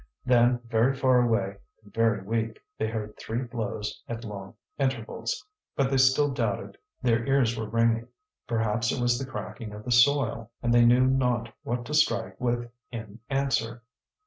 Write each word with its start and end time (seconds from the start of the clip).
Then, 0.25 0.61
very 0.65 0.95
far 0.95 1.21
away 1.21 1.57
and 1.83 1.93
very 1.93 2.23
weak, 2.23 2.59
they 2.79 2.87
heard 2.87 3.15
three 3.19 3.43
blows 3.43 4.01
at 4.09 4.23
long 4.23 4.55
intervals. 4.79 5.45
But 5.75 5.91
they 5.91 5.97
still 5.97 6.31
doubted; 6.31 6.75
their 7.03 7.23
ears 7.27 7.55
were 7.55 7.69
ringing; 7.69 8.07
perhaps 8.47 8.91
it 8.91 8.99
was 8.99 9.19
the 9.19 9.29
cracking 9.29 9.73
of 9.73 9.85
the 9.85 9.91
soil. 9.91 10.49
And 10.63 10.73
they 10.73 10.85
knew 10.85 11.05
not 11.05 11.53
what 11.61 11.85
to 11.85 11.93
strike 11.93 12.41
with 12.41 12.67
in 12.91 13.19
answer. 13.29 13.83